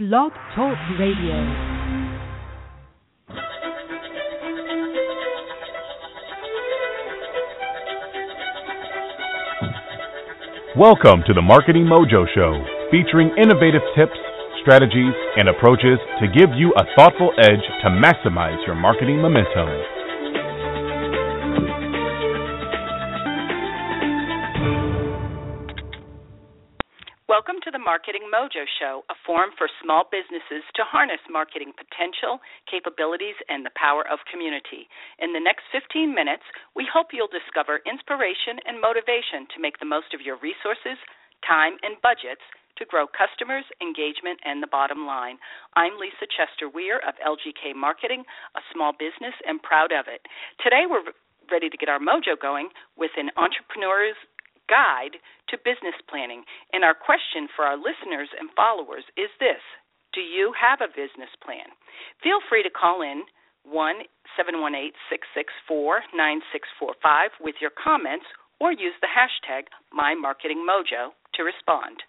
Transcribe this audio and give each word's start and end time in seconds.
Blog 0.00 0.32
Talk 0.56 0.78
Radio. 0.98 1.36
Welcome 10.74 11.20
to 11.26 11.34
the 11.34 11.42
Marketing 11.42 11.84
Mojo 11.84 12.24
Show, 12.34 12.64
featuring 12.90 13.28
innovative 13.36 13.82
tips, 13.94 14.16
strategies, 14.62 15.12
and 15.36 15.50
approaches 15.50 15.98
to 16.22 16.28
give 16.28 16.48
you 16.56 16.72
a 16.78 16.84
thoughtful 16.96 17.32
edge 17.36 17.60
to 17.82 17.90
maximize 17.90 18.66
your 18.66 18.76
marketing 18.76 19.20
momentum. 19.20 19.99
Mojo 28.30 28.62
Show, 28.78 29.02
a 29.10 29.18
forum 29.26 29.50
for 29.58 29.66
small 29.82 30.06
businesses 30.06 30.62
to 30.78 30.86
harness 30.86 31.18
marketing 31.26 31.74
potential, 31.74 32.38
capabilities, 32.70 33.34
and 33.50 33.66
the 33.66 33.74
power 33.74 34.06
of 34.06 34.22
community. 34.30 34.86
In 35.18 35.34
the 35.34 35.42
next 35.42 35.66
15 35.74 36.14
minutes, 36.14 36.46
we 36.78 36.86
hope 36.86 37.10
you'll 37.10 37.32
discover 37.32 37.82
inspiration 37.82 38.62
and 38.70 38.78
motivation 38.78 39.50
to 39.50 39.58
make 39.58 39.82
the 39.82 39.90
most 39.90 40.14
of 40.14 40.22
your 40.22 40.38
resources, 40.38 40.94
time, 41.42 41.74
and 41.82 41.98
budgets 42.06 42.46
to 42.78 42.86
grow 42.86 43.10
customers, 43.10 43.66
engagement, 43.82 44.38
and 44.46 44.62
the 44.62 44.70
bottom 44.70 45.10
line. 45.10 45.42
I'm 45.74 45.98
Lisa 45.98 46.30
Chester 46.30 46.70
Weir 46.70 47.02
of 47.02 47.18
LGK 47.18 47.74
Marketing, 47.74 48.22
a 48.54 48.62
small 48.70 48.94
business 48.94 49.34
and 49.42 49.58
proud 49.58 49.90
of 49.90 50.06
it. 50.06 50.22
Today 50.62 50.86
we're 50.86 51.10
ready 51.50 51.68
to 51.68 51.76
get 51.76 51.90
our 51.90 51.98
mojo 51.98 52.38
going 52.38 52.70
with 52.94 53.10
an 53.18 53.34
entrepreneur's 53.34 54.14
guide 54.70 55.18
to 55.50 55.66
business 55.66 55.98
planning. 56.06 56.46
And 56.70 56.86
our 56.86 56.94
question 56.94 57.50
for 57.50 57.66
our 57.66 57.74
listeners 57.74 58.30
and 58.38 58.54
followers 58.54 59.02
is 59.18 59.34
this 59.42 59.60
Do 60.14 60.22
you 60.22 60.54
have 60.54 60.78
a 60.78 60.94
business 60.94 61.34
plan? 61.42 61.74
Feel 62.22 62.38
free 62.46 62.62
to 62.62 62.70
call 62.70 63.02
in 63.02 63.26
1 63.66 64.06
718 64.38 64.94
664 65.10 66.14
9645 66.14 67.42
with 67.42 67.58
your 67.58 67.74
comments 67.74 68.30
or 68.62 68.70
use 68.70 68.94
the 69.02 69.10
hashtag 69.10 69.66
MyMarketingMojo 69.90 71.16
to 71.34 71.42
respond. 71.42 72.04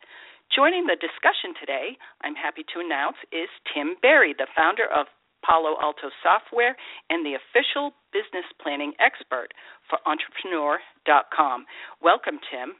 Joining 0.51 0.83
the 0.83 0.99
discussion 0.99 1.55
today, 1.55 1.95
I'm 2.27 2.35
happy 2.35 2.67
to 2.75 2.83
announce, 2.83 3.15
is 3.31 3.47
Tim 3.71 3.95
Berry, 4.03 4.35
the 4.35 4.51
founder 4.51 4.83
of 4.83 5.07
Palo 5.45 5.75
Alto 5.81 6.09
Software 6.23 6.75
and 7.09 7.25
the 7.25 7.35
official 7.35 7.93
business 8.13 8.45
planning 8.61 8.93
expert 8.99 9.53
for 9.89 9.99
entrepreneur.com. 10.05 11.65
Welcome, 12.01 12.39
Tim. 12.49 12.75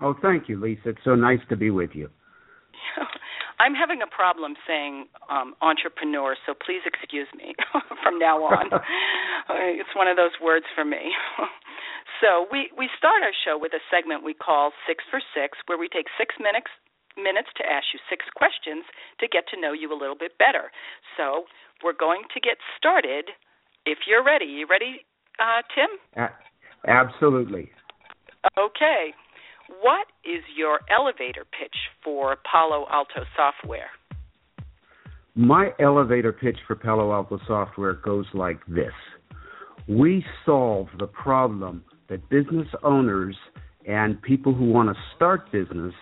Oh, 0.00 0.14
thank 0.20 0.48
you, 0.48 0.60
Lisa. 0.60 0.90
It's 0.90 1.04
so 1.04 1.14
nice 1.14 1.40
to 1.48 1.56
be 1.56 1.70
with 1.70 1.90
you. 1.94 2.10
I'm 3.60 3.74
having 3.74 4.02
a 4.02 4.10
problem 4.10 4.54
saying 4.66 5.06
um, 5.30 5.54
entrepreneur, 5.62 6.34
so 6.46 6.54
please 6.54 6.82
excuse 6.84 7.28
me 7.36 7.54
from 8.02 8.18
now 8.18 8.42
on. 8.42 8.66
it's 9.78 9.94
one 9.94 10.08
of 10.08 10.16
those 10.16 10.34
words 10.42 10.66
for 10.74 10.84
me. 10.84 11.14
so 12.20 12.46
we 12.50 12.70
we 12.76 12.90
start 12.98 13.22
our 13.22 13.30
show 13.46 13.54
with 13.54 13.72
a 13.72 13.82
segment 13.86 14.24
we 14.24 14.34
call 14.34 14.72
Six 14.88 15.04
for 15.06 15.22
Six, 15.30 15.58
where 15.66 15.78
we 15.78 15.86
take 15.86 16.10
six 16.18 16.34
minutes 16.42 16.74
minutes 17.16 17.48
to 17.56 17.64
ask 17.64 17.86
you 17.92 18.00
six 18.08 18.24
questions 18.36 18.84
to 19.20 19.28
get 19.28 19.44
to 19.54 19.60
know 19.60 19.72
you 19.72 19.92
a 19.92 19.98
little 19.98 20.18
bit 20.18 20.38
better. 20.38 20.70
So 21.16 21.44
we're 21.82 21.96
going 21.96 22.22
to 22.34 22.40
get 22.40 22.56
started. 22.76 23.30
If 23.84 24.06
you're 24.06 24.24
ready, 24.24 24.46
you 24.46 24.66
ready, 24.68 25.04
uh, 25.40 25.62
Tim? 25.74 25.90
Absolutely. 26.86 27.70
Okay. 28.58 29.14
What 29.80 30.06
is 30.24 30.42
your 30.56 30.80
elevator 30.90 31.44
pitch 31.44 31.76
for 32.02 32.36
Palo 32.50 32.86
Alto 32.90 33.24
Software? 33.36 33.90
My 35.34 35.70
elevator 35.80 36.32
pitch 36.32 36.58
for 36.66 36.76
Palo 36.76 37.12
Alto 37.12 37.38
Software 37.46 37.94
goes 37.94 38.26
like 38.34 38.58
this 38.66 38.92
We 39.88 40.24
solve 40.44 40.88
the 40.98 41.06
problem 41.06 41.84
that 42.08 42.28
business 42.28 42.68
owners 42.82 43.36
and 43.86 44.20
people 44.20 44.52
who 44.54 44.70
want 44.70 44.90
to 44.90 44.94
start 45.16 45.50
business 45.50 45.94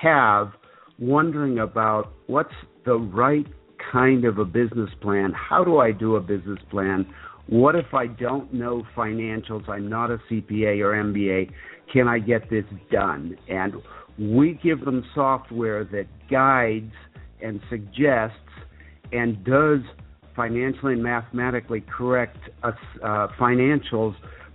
have 0.00 0.52
wondering 0.98 1.58
about 1.58 2.12
what's 2.26 2.54
the 2.84 2.94
right 2.94 3.46
kind 3.92 4.24
of 4.24 4.38
a 4.38 4.44
business 4.44 4.90
plan. 5.00 5.32
How 5.32 5.64
do 5.64 5.78
I 5.78 5.92
do 5.92 6.16
a 6.16 6.20
business 6.20 6.58
plan? 6.70 7.06
What 7.46 7.74
if 7.74 7.94
I 7.94 8.06
don't 8.06 8.52
know 8.52 8.84
financials? 8.96 9.68
I'm 9.68 9.88
not 9.88 10.10
a 10.10 10.18
CPA 10.30 10.80
or 10.80 10.92
MBA. 10.92 11.50
Can 11.92 12.06
I 12.06 12.18
get 12.18 12.48
this 12.50 12.64
done? 12.92 13.36
And 13.48 13.74
we 14.18 14.58
give 14.62 14.84
them 14.84 15.04
software 15.14 15.84
that 15.84 16.06
guides 16.30 16.92
and 17.42 17.60
suggests 17.68 18.36
and 19.12 19.42
does 19.44 19.80
financially 20.36 20.92
and 20.92 21.02
mathematically 21.02 21.80
correct 21.80 22.38
uh, 22.62 22.70
uh, 23.02 23.28
financials 23.38 24.14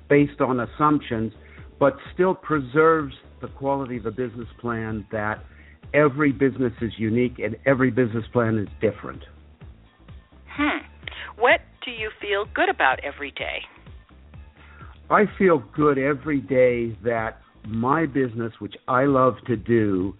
based 0.09 0.39
on 0.39 0.61
assumptions, 0.61 1.33
but 1.79 1.97
still 2.13 2.33
preserves 2.33 3.13
the 3.45 3.51
quality 3.53 3.97
of 3.97 4.05
a 4.07 4.11
business 4.11 4.47
plan 4.59 5.05
that 5.11 5.43
every 5.93 6.31
business 6.31 6.73
is 6.81 6.91
unique 6.97 7.37
and 7.37 7.55
every 7.65 7.91
business 7.91 8.25
plan 8.33 8.57
is 8.57 8.67
different. 8.81 9.21
Hmm. 10.47 10.83
What 11.37 11.61
do 11.83 11.91
you 11.91 12.09
feel 12.19 12.45
good 12.55 12.69
about 12.69 12.99
every 13.03 13.31
day? 13.31 13.59
I 15.11 15.25
feel 15.37 15.63
good 15.75 15.99
every 15.99 16.41
day 16.41 16.97
that 17.03 17.39
my 17.67 18.07
business, 18.07 18.53
which 18.57 18.75
I 18.87 19.05
love 19.05 19.35
to 19.45 19.55
do, 19.55 20.15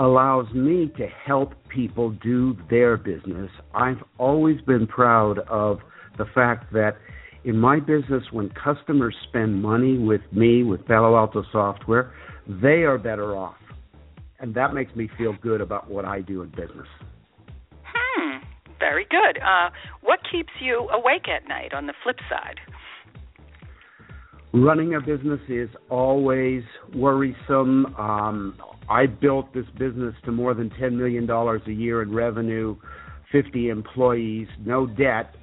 allows 0.00 0.52
me 0.52 0.90
to 0.96 1.06
help 1.06 1.52
people 1.68 2.10
do 2.10 2.56
their 2.68 2.96
business. 2.96 3.50
I've 3.74 4.02
always 4.18 4.60
been 4.62 4.88
proud 4.88 5.38
of 5.40 5.78
the 6.18 6.24
fact 6.34 6.72
that 6.72 6.96
in 7.44 7.56
my 7.56 7.78
business, 7.78 8.24
when 8.32 8.50
customers 8.50 9.14
spend 9.28 9.62
money 9.62 9.98
with 9.98 10.20
me, 10.32 10.62
with 10.62 10.84
Palo 10.86 11.16
Alto 11.16 11.44
Software, 11.52 12.12
they 12.46 12.82
are 12.84 12.98
better 12.98 13.36
off. 13.36 13.56
And 14.38 14.54
that 14.54 14.72
makes 14.74 14.94
me 14.96 15.08
feel 15.18 15.34
good 15.42 15.60
about 15.60 15.90
what 15.90 16.04
I 16.04 16.20
do 16.20 16.42
in 16.42 16.48
business. 16.50 16.86
Hmm, 17.84 18.38
very 18.78 19.06
good. 19.10 19.38
Uh, 19.42 19.70
what 20.02 20.20
keeps 20.30 20.52
you 20.60 20.88
awake 20.88 21.28
at 21.28 21.46
night 21.48 21.74
on 21.74 21.86
the 21.86 21.94
flip 22.02 22.16
side? 22.28 22.56
Running 24.52 24.94
a 24.94 25.00
business 25.00 25.40
is 25.48 25.68
always 25.90 26.64
worrisome. 26.94 27.94
Um, 27.96 28.58
I 28.88 29.06
built 29.06 29.54
this 29.54 29.66
business 29.78 30.14
to 30.24 30.32
more 30.32 30.54
than 30.54 30.70
$10 30.70 30.94
million 30.94 31.30
a 31.30 31.70
year 31.70 32.02
in 32.02 32.12
revenue, 32.12 32.74
50 33.30 33.68
employees, 33.68 34.48
no 34.64 34.86
debt, 34.86 35.36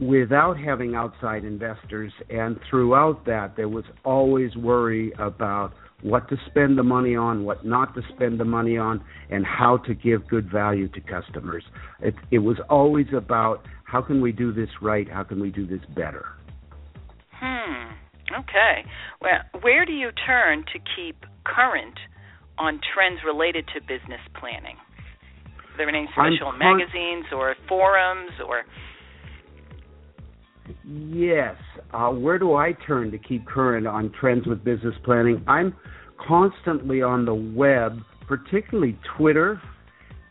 without 0.00 0.56
having 0.56 0.94
outside 0.94 1.44
investors. 1.44 2.12
And 2.30 2.60
throughout 2.70 3.26
that, 3.26 3.56
there 3.56 3.68
was 3.68 3.84
always 4.04 4.54
worry 4.54 5.12
about 5.18 5.72
what 6.04 6.28
to 6.28 6.36
spend 6.46 6.76
the 6.76 6.82
money 6.82 7.16
on, 7.16 7.44
what 7.44 7.64
not 7.64 7.94
to 7.94 8.02
spend 8.14 8.38
the 8.38 8.44
money 8.44 8.76
on, 8.76 9.02
and 9.30 9.44
how 9.44 9.78
to 9.78 9.94
give 9.94 10.28
good 10.28 10.50
value 10.52 10.86
to 10.88 11.00
customers. 11.00 11.64
It, 12.00 12.14
it 12.30 12.38
was 12.40 12.58
always 12.68 13.06
about 13.16 13.64
how 13.84 14.02
can 14.02 14.20
we 14.20 14.30
do 14.30 14.52
this 14.52 14.68
right? 14.82 15.10
How 15.10 15.24
can 15.24 15.40
we 15.40 15.50
do 15.50 15.66
this 15.66 15.80
better? 15.96 16.26
Hmm. 17.32 17.94
Okay. 18.38 18.84
Well, 19.22 19.62
where 19.62 19.86
do 19.86 19.92
you 19.92 20.10
turn 20.26 20.64
to 20.74 20.78
keep 20.94 21.24
current 21.44 21.98
on 22.58 22.80
trends 22.92 23.20
related 23.24 23.66
to 23.74 23.80
business 23.80 24.20
planning? 24.38 24.76
Are 24.76 25.76
there 25.78 25.88
any 25.88 26.06
special 26.12 26.50
con- 26.50 26.58
magazines 26.58 27.32
or 27.32 27.56
forums 27.66 28.32
or? 28.46 28.64
Yes. 30.86 31.56
Uh, 31.92 32.10
where 32.10 32.38
do 32.38 32.54
I 32.54 32.72
turn 32.86 33.10
to 33.10 33.18
keep 33.18 33.46
current 33.46 33.86
on 33.86 34.12
trends 34.20 34.46
with 34.46 34.62
business 34.64 34.94
planning? 35.04 35.42
I'm 35.46 35.74
constantly 36.26 37.02
on 37.02 37.24
the 37.24 37.34
web, 37.34 37.98
particularly 38.26 38.98
Twitter 39.16 39.60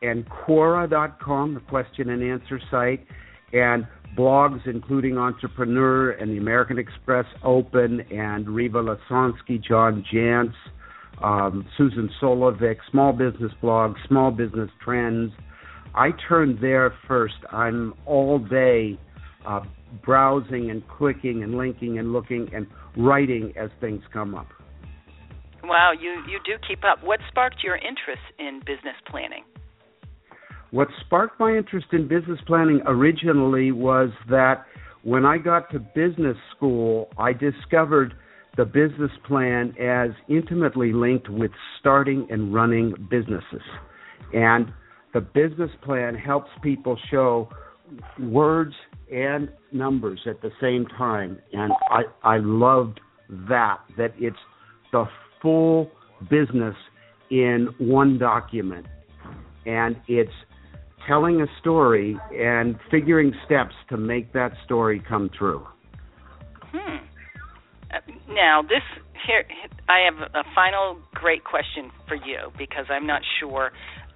and 0.02 0.26
Quora.com, 0.30 1.56
the 1.56 1.60
question 1.62 2.10
and 2.10 2.22
answer 2.22 2.60
site, 2.70 3.06
and 3.54 3.88
blogs 4.18 4.60
including 4.68 5.18
Entrepreneur 5.18 6.12
and 6.12 6.32
the 6.32 6.38
American 6.38 6.78
Express 6.78 7.26
Open 7.44 8.02
and 8.12 8.46
Rieva 8.46 8.98
Lesonsky, 9.10 9.64
John 9.64 10.06
Jantsch, 10.14 10.54
um, 11.24 11.66
Susan 11.78 12.10
Solovic, 12.22 12.78
small 12.92 13.14
business 13.14 13.52
blogs, 13.62 13.96
small 14.08 14.30
business 14.30 14.70
trends. 14.84 15.32
I 15.96 16.10
turn 16.28 16.58
there 16.62 16.94
first. 17.08 17.36
I'm 17.52 17.94
all 18.06 18.40
day 18.40 19.00
uh, 19.46 19.62
browsing 20.04 20.72
and 20.72 20.84
clicking 20.88 21.44
and 21.44 21.58
linking 21.58 22.00
and 22.00 22.14
looking 22.14 22.50
and 22.54 22.68
writing 22.98 23.54
as 23.58 23.70
things 23.82 24.02
come 24.12 24.36
up. 24.36 24.48
Wow, 25.64 25.92
you, 25.98 26.24
you 26.30 26.40
do 26.46 26.54
keep 26.68 26.84
up. 26.84 27.04
What 27.04 27.20
sparked 27.30 27.64
your 27.64 27.76
interest 27.76 28.22
in 28.38 28.60
business 28.60 28.96
planning? 29.10 29.44
What 30.72 30.88
sparked 31.06 31.40
my 31.40 31.56
interest 31.56 31.88
in 31.94 32.08
business 32.08 32.40
planning 32.48 32.82
originally 32.86 33.72
was 33.72 34.10
that 34.30 34.66
when 35.04 35.26
I 35.26 35.38
got 35.38 35.72
to 35.72 35.80
business 35.80 36.38
school, 36.56 37.10
I 37.18 37.32
discovered 37.34 38.14
the 38.58 38.66
business 38.66 39.12
plan 39.28 39.74
as 39.80 40.12
intimately 40.28 40.94
linked 40.94 41.30
with 41.30 41.52
starting 41.80 42.28
and 42.30 42.54
running 42.54 42.94
businesses. 43.10 43.62
And 44.34 44.74
the 45.14 45.22
business 45.22 45.72
plan 45.84 46.16
helps 46.16 46.50
people 46.62 46.98
show 47.12 47.50
words 48.20 48.74
and 49.12 49.50
numbers 49.72 50.22
at 50.26 50.42
the 50.42 50.52
same 50.62 50.86
time, 50.98 51.40
and 51.52 51.72
I 51.90 52.04
I 52.24 52.38
loved 52.38 53.00
that 53.50 53.80
that 53.98 54.14
it's 54.18 54.38
the 54.92 55.06
full 55.42 55.92
business 56.30 56.76
in 57.30 57.70
one 57.80 58.18
document, 58.18 58.86
and 59.66 59.96
it's 60.08 60.32
telling 61.08 61.42
a 61.42 61.48
story 61.60 62.18
and 62.34 62.78
figuring 62.90 63.34
steps 63.46 63.74
to 63.90 63.98
make 63.98 64.34
that 64.34 64.52
story 64.66 65.04
come 65.08 65.30
true. 65.38 65.66
Hmm. 66.72 66.98
Uh, 67.92 68.00
now 68.30 68.62
this 68.62 68.82
here 69.28 69.44
I 69.88 70.00
have 70.06 70.30
a 70.34 70.44
final 70.56 70.98
great 71.14 71.44
question 71.44 71.92
for 72.08 72.16
you 72.16 72.52
because 72.58 72.86
I'm 72.90 73.08
not 73.08 73.22
sure 73.40 73.72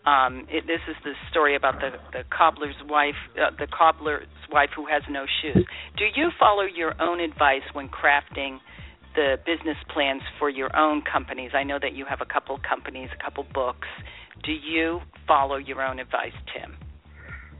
um, 0.07 0.48
it, 0.50 0.65
this 0.65 0.80
is 0.88 0.95
the 1.04 1.12
story 1.30 1.56
about 1.56 1.81
the 1.81 1.92
the 2.13 2.24
cobbler's 2.36 2.80
wife, 2.88 3.19
uh, 3.36 3.51
the 3.59 3.68
cobbler's 3.68 4.27
wife 4.50 4.69
who 4.74 4.86
has 4.88 5.04
no 5.09 5.25
shoes. 5.42 5.65
Do 5.98 6.06
you 6.15 6.30
follow 6.39 6.63
your 6.63 6.94
own 7.01 7.19
advice 7.19 7.68
when 7.74 7.89
crafting 7.89 8.59
the 9.15 9.36
business 9.45 9.75
plans 9.94 10.21
for 10.39 10.50
your 10.50 10.74
own 10.77 11.01
companies? 11.01 11.51
I 11.54 11.63
know 11.63 11.77
that 11.81 11.94
you 11.94 12.06
have 12.09 12.21
a 12.21 12.25
couple 12.25 12.57
companies, 12.68 13.09
a 13.19 13.21
couple 13.21 13.45
books. 13.54 13.88
Do 14.45 14.54
you 14.54 15.01
follow 15.27 15.57
your 15.57 15.81
own 15.81 16.00
advice, 16.00 16.38
Tim? 16.56 16.77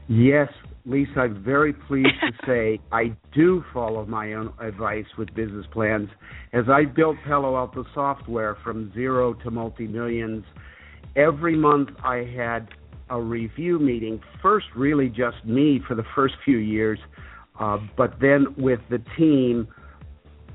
Yes, 0.08 0.48
Lisa, 0.86 1.20
I'm 1.20 1.44
very 1.44 1.74
pleased 1.74 2.08
to 2.22 2.32
say 2.46 2.80
I 2.90 3.14
do 3.34 3.62
follow 3.74 4.06
my 4.06 4.32
own 4.32 4.54
advice 4.58 5.04
with 5.18 5.34
business 5.34 5.66
plans. 5.70 6.08
As 6.54 6.64
I 6.70 6.86
built 6.86 7.16
Palo 7.26 7.56
Alto 7.56 7.84
software 7.92 8.56
from 8.64 8.90
zero 8.94 9.34
to 9.34 9.50
multi 9.50 9.86
millions 9.86 10.44
every 11.16 11.56
month 11.56 11.90
I 12.02 12.28
had 12.36 12.68
a 13.10 13.20
review 13.20 13.78
meeting. 13.78 14.20
First, 14.42 14.66
really 14.76 15.08
just 15.08 15.44
me 15.44 15.80
for 15.86 15.94
the 15.94 16.04
first 16.14 16.34
few 16.44 16.58
years, 16.58 16.98
uh, 17.58 17.78
but 17.96 18.20
then 18.20 18.54
with 18.56 18.80
the 18.90 19.02
team 19.16 19.68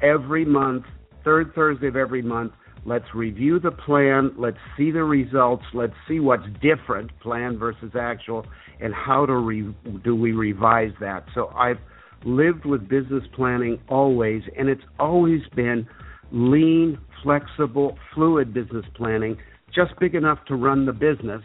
every 0.01 0.45
month, 0.45 0.85
third 1.23 1.53
Thursday 1.55 1.87
of 1.87 1.95
every 1.95 2.21
month. 2.21 2.53
Let's 2.85 3.05
review 3.15 3.59
the 3.59 3.71
plan. 3.71 4.31
Let's 4.37 4.57
see 4.77 4.91
the 4.91 5.05
results. 5.05 5.63
Let's 5.73 5.93
see 6.05 6.19
what's 6.19 6.45
different, 6.61 7.17
plan 7.21 7.57
versus 7.57 7.91
actual, 7.97 8.45
and 8.81 8.93
how 8.93 9.25
to 9.25 9.35
re- 9.37 9.73
do 10.03 10.15
we 10.15 10.33
revise 10.33 10.91
that. 10.99 11.23
So 11.33 11.47
I've 11.55 11.79
lived 12.25 12.65
with 12.65 12.89
business 12.89 13.23
planning 13.33 13.79
always, 13.87 14.43
and 14.57 14.67
it's 14.67 14.83
always 14.99 15.41
been 15.55 15.87
lean, 16.33 16.97
flexible, 17.23 17.97
fluid 18.13 18.53
business 18.53 18.85
planning 18.95 19.37
just 19.75 19.97
big 19.99 20.15
enough 20.15 20.39
to 20.47 20.55
run 20.55 20.85
the 20.85 20.93
business, 20.93 21.41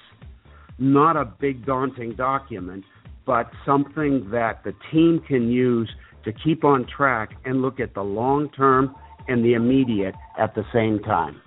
not 0.78 1.16
a 1.16 1.24
big 1.24 1.66
daunting 1.66 2.14
document, 2.14 2.84
but 3.26 3.50
something 3.66 4.28
that 4.30 4.62
the 4.64 4.72
team 4.92 5.20
can 5.26 5.50
use 5.50 5.90
to 6.24 6.32
keep 6.32 6.64
on 6.64 6.86
track 6.86 7.30
and 7.44 7.62
look 7.62 7.80
at 7.80 7.94
the 7.94 8.02
long 8.02 8.50
term 8.50 8.94
and 9.28 9.44
the 9.44 9.54
immediate 9.54 10.14
at 10.38 10.54
the 10.54 10.64
same 10.72 10.98
time. 11.00 11.40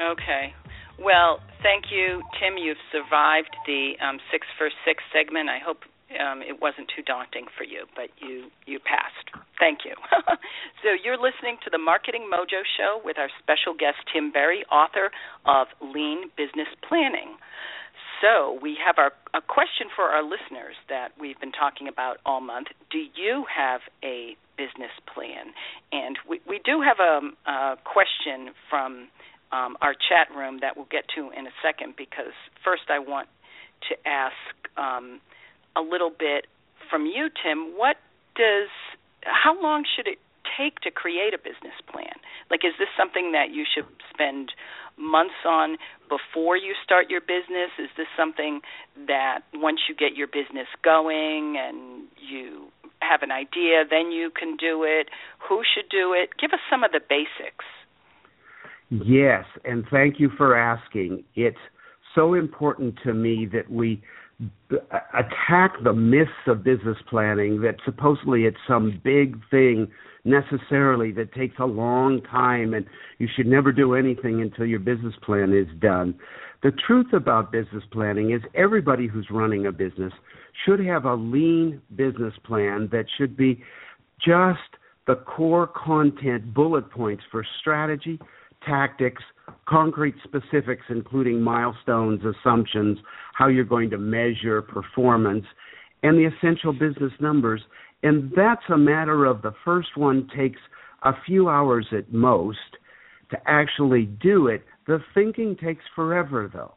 Okay. 0.00 0.52
Well, 0.98 1.40
thank 1.62 1.84
you, 1.90 2.22
Tim. 2.40 2.56
You've 2.56 2.80
survived 2.90 3.54
the 3.66 3.92
um, 4.02 4.18
six 4.32 4.46
for 4.56 4.68
six 4.86 5.02
segment. 5.12 5.48
I 5.48 5.58
hope 5.64 5.80
um, 6.20 6.42
it 6.42 6.60
wasn't 6.60 6.90
too 6.94 7.02
daunting 7.02 7.46
for 7.56 7.64
you, 7.64 7.86
but 7.94 8.10
you 8.18 8.50
you 8.66 8.78
passed. 8.78 9.30
Thank 9.58 9.84
you. 9.84 9.94
so 10.82 10.88
you're 10.92 11.20
listening 11.20 11.56
to 11.64 11.70
the 11.70 11.78
Marketing 11.78 12.28
Mojo 12.32 12.62
Show 12.76 13.00
with 13.04 13.18
our 13.18 13.28
special 13.38 13.74
guest 13.74 13.96
Tim 14.12 14.30
Berry, 14.30 14.64
author 14.70 15.10
of 15.44 15.68
Lean 15.80 16.30
Business 16.36 16.68
Planning. 16.86 17.36
So 18.20 18.58
we 18.62 18.76
have 18.84 18.96
our 18.98 19.12
a 19.34 19.40
question 19.40 19.88
for 19.94 20.04
our 20.04 20.22
listeners 20.22 20.76
that 20.88 21.12
we've 21.20 21.38
been 21.38 21.52
talking 21.52 21.88
about 21.88 22.18
all 22.24 22.40
month. 22.40 22.68
Do 22.90 22.98
you 22.98 23.44
have 23.54 23.80
a 24.02 24.36
business 24.56 24.92
plan? 25.12 25.52
And 25.92 26.18
we 26.28 26.40
we 26.48 26.60
do 26.64 26.80
have 26.80 26.98
a, 27.00 27.50
a 27.50 27.76
question 27.84 28.54
from 28.70 29.08
um, 29.52 29.76
our 29.80 29.94
chat 29.94 30.34
room 30.34 30.58
that 30.60 30.76
we'll 30.76 30.90
get 30.90 31.04
to 31.16 31.30
in 31.36 31.46
a 31.46 31.54
second 31.62 31.94
because 31.96 32.32
first 32.64 32.88
I 32.88 32.98
want 32.98 33.28
to 33.88 34.08
ask. 34.08 34.34
Um, 34.76 35.20
a 35.76 35.80
little 35.80 36.10
bit 36.10 36.46
from 36.90 37.06
you, 37.06 37.28
Tim. 37.42 37.76
What 37.76 37.96
does 38.34 38.68
how 39.22 39.60
long 39.60 39.84
should 39.84 40.06
it 40.06 40.18
take 40.56 40.80
to 40.80 40.90
create 40.90 41.34
a 41.34 41.38
business 41.38 41.74
plan? 41.90 42.14
Like, 42.50 42.64
is 42.64 42.72
this 42.78 42.88
something 42.96 43.32
that 43.32 43.50
you 43.52 43.64
should 43.66 43.86
spend 44.12 44.52
months 44.96 45.44
on 45.44 45.76
before 46.08 46.56
you 46.56 46.74
start 46.82 47.10
your 47.10 47.20
business? 47.20 47.70
Is 47.78 47.90
this 47.96 48.06
something 48.16 48.60
that 49.06 49.40
once 49.54 49.80
you 49.88 49.94
get 49.94 50.16
your 50.16 50.26
business 50.26 50.68
going 50.82 51.56
and 51.58 52.04
you 52.16 52.68
have 53.00 53.22
an 53.22 53.30
idea, 53.30 53.84
then 53.88 54.10
you 54.12 54.30
can 54.30 54.56
do 54.56 54.84
it? 54.84 55.08
Who 55.48 55.62
should 55.62 55.90
do 55.90 56.14
it? 56.14 56.30
Give 56.40 56.52
us 56.52 56.60
some 56.70 56.84
of 56.84 56.92
the 56.92 57.00
basics. 57.00 57.64
Yes, 58.88 59.44
and 59.64 59.84
thank 59.90 60.20
you 60.20 60.30
for 60.36 60.56
asking. 60.56 61.24
It's 61.34 61.58
so 62.14 62.34
important 62.34 62.94
to 63.04 63.12
me 63.12 63.46
that 63.52 63.70
we 63.70 64.00
attack 65.14 65.72
the 65.82 65.92
myths 65.92 66.30
of 66.46 66.62
business 66.62 66.98
planning 67.08 67.60
that 67.62 67.76
supposedly 67.84 68.44
it's 68.44 68.58
some 68.68 69.00
big 69.02 69.38
thing 69.50 69.90
necessarily 70.24 71.12
that 71.12 71.32
takes 71.32 71.56
a 71.58 71.64
long 71.64 72.20
time 72.22 72.74
and 72.74 72.84
you 73.18 73.28
should 73.34 73.46
never 73.46 73.72
do 73.72 73.94
anything 73.94 74.42
until 74.42 74.66
your 74.66 74.80
business 74.80 75.14
plan 75.22 75.54
is 75.54 75.68
done. 75.80 76.14
The 76.62 76.72
truth 76.86 77.12
about 77.12 77.52
business 77.52 77.84
planning 77.92 78.32
is 78.32 78.42
everybody 78.54 79.06
who's 79.06 79.28
running 79.30 79.66
a 79.66 79.72
business 79.72 80.12
should 80.64 80.80
have 80.80 81.04
a 81.04 81.14
lean 81.14 81.80
business 81.94 82.34
plan 82.44 82.88
that 82.92 83.06
should 83.16 83.36
be 83.36 83.62
just 84.18 84.58
the 85.06 85.14
core 85.14 85.68
content 85.68 86.52
bullet 86.52 86.90
points 86.90 87.22
for 87.30 87.46
strategy, 87.60 88.18
tactics, 88.64 89.22
concrete 89.68 90.14
specifics, 90.24 90.84
including 90.88 91.40
milestones, 91.40 92.20
assumptions, 92.24 92.98
how 93.34 93.48
you're 93.48 93.64
going 93.64 93.90
to 93.90 93.98
measure 93.98 94.62
performance, 94.62 95.44
and 96.02 96.16
the 96.18 96.30
essential 96.36 96.72
business 96.72 97.12
numbers. 97.20 97.62
And 98.02 98.30
that's 98.36 98.62
a 98.72 98.76
matter 98.76 99.24
of 99.24 99.42
the 99.42 99.54
first 99.64 99.96
one 99.96 100.28
takes 100.36 100.60
a 101.02 101.12
few 101.26 101.48
hours 101.48 101.86
at 101.96 102.12
most 102.12 102.58
to 103.30 103.36
actually 103.46 104.06
do 104.22 104.48
it. 104.48 104.62
The 104.86 105.00
thinking 105.14 105.56
takes 105.56 105.84
forever, 105.94 106.50
though, 106.52 106.74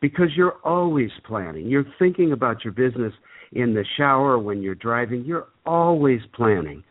because 0.00 0.28
you're 0.36 0.58
always 0.64 1.10
planning. 1.26 1.66
You're 1.68 1.86
thinking 1.98 2.32
about 2.32 2.64
your 2.64 2.72
business 2.72 3.12
in 3.52 3.74
the 3.74 3.84
shower 3.96 4.38
when 4.38 4.62
you're 4.62 4.74
driving. 4.74 5.24
You're 5.24 5.48
always 5.64 6.20
planning. 6.34 6.82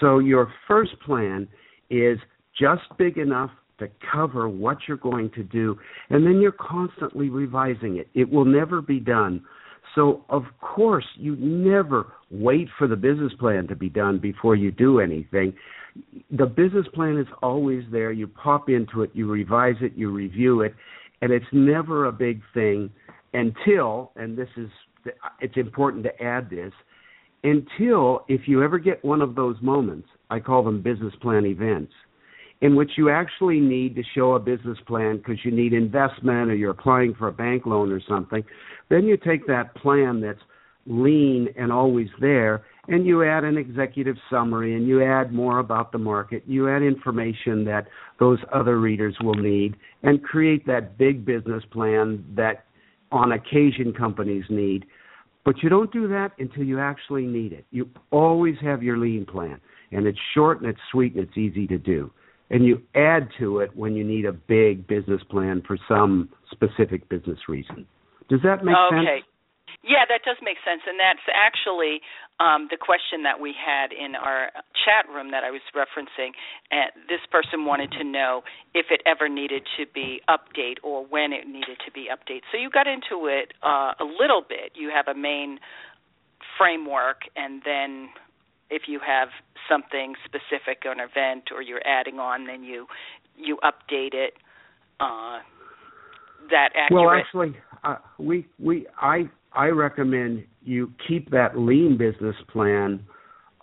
So 0.00 0.18
your 0.18 0.52
first 0.68 0.92
plan 1.04 1.48
is 1.88 2.18
just 2.58 2.82
big 2.98 3.18
enough 3.18 3.50
to 3.82 3.94
cover 4.12 4.48
what 4.48 4.78
you're 4.86 4.96
going 4.96 5.30
to 5.30 5.42
do, 5.42 5.78
and 6.10 6.26
then 6.26 6.40
you're 6.40 6.52
constantly 6.52 7.28
revising 7.28 7.96
it. 7.96 8.08
It 8.14 8.30
will 8.30 8.44
never 8.44 8.80
be 8.80 9.00
done. 9.00 9.42
So, 9.94 10.24
of 10.30 10.44
course, 10.60 11.04
you 11.16 11.36
never 11.36 12.12
wait 12.30 12.68
for 12.78 12.88
the 12.88 12.96
business 12.96 13.32
plan 13.38 13.66
to 13.68 13.76
be 13.76 13.90
done 13.90 14.18
before 14.18 14.56
you 14.56 14.70
do 14.70 15.00
anything. 15.00 15.52
The 16.30 16.46
business 16.46 16.86
plan 16.94 17.18
is 17.18 17.26
always 17.42 17.84
there. 17.92 18.12
You 18.12 18.26
pop 18.26 18.70
into 18.70 19.02
it, 19.02 19.10
you 19.12 19.30
revise 19.30 19.76
it, 19.82 19.92
you 19.94 20.10
review 20.10 20.62
it, 20.62 20.74
and 21.20 21.30
it's 21.30 21.44
never 21.52 22.06
a 22.06 22.12
big 22.12 22.40
thing 22.54 22.90
until, 23.34 24.12
and 24.16 24.36
this 24.36 24.48
is, 24.56 24.70
it's 25.40 25.56
important 25.56 26.04
to 26.04 26.22
add 26.22 26.48
this, 26.48 26.72
until 27.44 28.24
if 28.28 28.42
you 28.46 28.62
ever 28.62 28.78
get 28.78 29.04
one 29.04 29.20
of 29.20 29.34
those 29.34 29.56
moments, 29.60 30.08
I 30.30 30.40
call 30.40 30.62
them 30.62 30.80
business 30.80 31.12
plan 31.20 31.44
events 31.44 31.92
in 32.62 32.76
which 32.76 32.92
you 32.96 33.10
actually 33.10 33.58
need 33.58 33.96
to 33.96 34.02
show 34.14 34.34
a 34.34 34.38
business 34.38 34.78
plan 34.86 35.16
because 35.16 35.44
you 35.44 35.50
need 35.50 35.72
investment 35.72 36.48
or 36.48 36.54
you're 36.54 36.70
applying 36.70 37.12
for 37.12 37.26
a 37.26 37.32
bank 37.32 37.66
loan 37.66 37.90
or 37.92 38.00
something, 38.08 38.42
then 38.88 39.04
you 39.04 39.16
take 39.16 39.46
that 39.48 39.74
plan 39.74 40.20
that's 40.20 40.38
lean 40.86 41.48
and 41.56 41.72
always 41.72 42.08
there 42.20 42.64
and 42.88 43.04
you 43.04 43.24
add 43.24 43.44
an 43.44 43.56
executive 43.56 44.16
summary 44.30 44.76
and 44.76 44.86
you 44.86 45.02
add 45.02 45.32
more 45.32 45.58
about 45.58 45.92
the 45.92 45.98
market, 45.98 46.42
you 46.46 46.68
add 46.68 46.82
information 46.82 47.64
that 47.64 47.86
those 48.18 48.38
other 48.52 48.80
readers 48.80 49.16
will 49.20 49.34
need 49.34 49.76
and 50.04 50.22
create 50.22 50.64
that 50.66 50.96
big 50.96 51.24
business 51.24 51.64
plan 51.72 52.24
that 52.36 52.64
on 53.10 53.32
occasion 53.32 53.92
companies 53.92 54.44
need. 54.50 54.84
But 55.44 55.62
you 55.64 55.68
don't 55.68 55.92
do 55.92 56.06
that 56.08 56.30
until 56.38 56.62
you 56.62 56.78
actually 56.78 57.26
need 57.26 57.52
it. 57.52 57.66
You 57.72 57.88
always 58.12 58.54
have 58.62 58.84
your 58.84 58.98
lean 58.98 59.26
plan 59.26 59.60
and 59.90 60.06
it's 60.06 60.18
short 60.32 60.60
and 60.60 60.70
it's 60.70 60.80
sweet 60.92 61.14
and 61.14 61.24
it's 61.24 61.36
easy 61.36 61.66
to 61.66 61.78
do 61.78 62.12
and 62.52 62.66
you 62.66 62.82
add 62.94 63.28
to 63.40 63.60
it 63.60 63.74
when 63.74 63.96
you 63.96 64.04
need 64.04 64.26
a 64.26 64.32
big 64.32 64.86
business 64.86 65.22
plan 65.30 65.62
for 65.66 65.78
some 65.88 66.28
specific 66.52 67.08
business 67.08 67.38
reason. 67.48 67.86
Does 68.28 68.40
that 68.44 68.62
make 68.62 68.76
okay. 68.76 68.96
sense? 68.96 69.08
Okay. 69.08 69.20
Yeah, 69.82 70.06
that 70.06 70.22
does 70.24 70.36
make 70.42 70.58
sense, 70.62 70.82
and 70.86 70.94
that's 70.94 71.26
actually 71.34 71.98
um, 72.38 72.68
the 72.70 72.76
question 72.76 73.24
that 73.24 73.40
we 73.40 73.50
had 73.50 73.90
in 73.90 74.14
our 74.14 74.54
chat 74.78 75.10
room 75.10 75.32
that 75.32 75.42
I 75.42 75.50
was 75.50 75.60
referencing. 75.74 76.38
And 76.70 76.92
this 77.08 77.18
person 77.32 77.64
wanted 77.64 77.90
to 77.98 78.04
know 78.04 78.42
if 78.74 78.86
it 78.90 79.02
ever 79.06 79.28
needed 79.28 79.66
to 79.78 79.86
be 79.92 80.20
update 80.30 80.78
or 80.84 81.04
when 81.04 81.32
it 81.32 81.48
needed 81.48 81.82
to 81.84 81.90
be 81.90 82.06
update. 82.14 82.46
So 82.52 82.58
you 82.58 82.70
got 82.70 82.86
into 82.86 83.26
it 83.26 83.54
uh, 83.64 83.98
a 83.98 84.06
little 84.06 84.44
bit. 84.46 84.78
You 84.78 84.92
have 84.94 85.08
a 85.08 85.18
main 85.18 85.58
framework, 86.56 87.26
and 87.34 87.62
then 87.64 88.10
if 88.70 88.82
you 88.86 89.00
have 89.04 89.28
something 89.68 90.14
specific, 90.24 90.82
an 90.84 91.00
event, 91.00 91.44
or 91.54 91.62
you're 91.62 91.86
adding 91.86 92.18
on, 92.18 92.46
then 92.46 92.62
you 92.62 92.86
you 93.36 93.58
update 93.62 94.14
it. 94.14 94.34
Uh, 95.00 95.38
that 96.50 96.70
accurate. 96.74 96.92
Well, 96.92 97.10
actually, 97.10 97.56
uh, 97.84 97.96
we 98.18 98.46
we 98.58 98.86
I 99.00 99.24
I 99.52 99.66
recommend 99.66 100.44
you 100.64 100.92
keep 101.06 101.30
that 101.30 101.58
lean 101.58 101.96
business 101.98 102.36
plan 102.48 103.04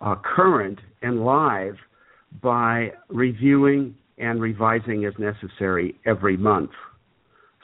uh, 0.01 0.15
current 0.23 0.79
and 1.01 1.23
live 1.23 1.75
by 2.41 2.91
reviewing 3.09 3.95
and 4.17 4.41
revising 4.41 5.05
as 5.05 5.13
necessary 5.17 5.95
every 6.05 6.37
month. 6.37 6.71